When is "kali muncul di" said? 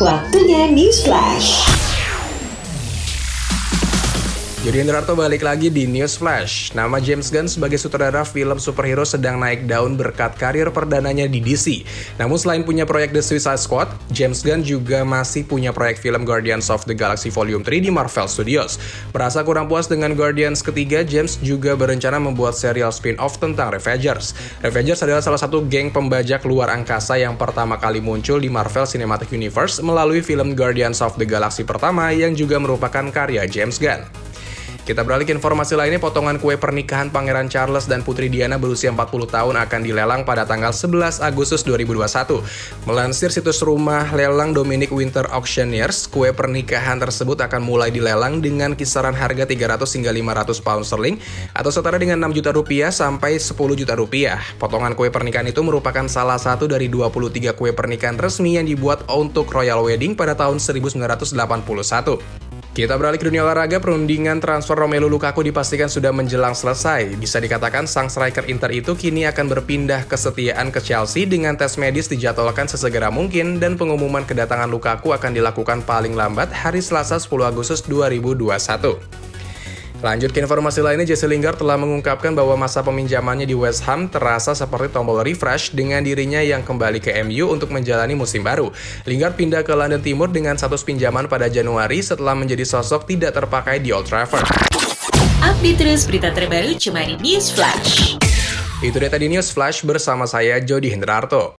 27.76-28.48